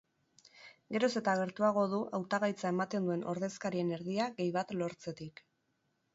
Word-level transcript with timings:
Geroz 0.95 1.09
eta 1.19 1.35
gertuago 1.39 1.83
du, 1.91 1.99
hautagaitza 2.19 2.73
ematen 2.75 3.07
duen 3.11 3.27
ordezkarien 3.35 3.93
erdia 4.01 4.29
gehi 4.41 4.51
bat 4.59 4.75
lortzetik. 4.81 5.47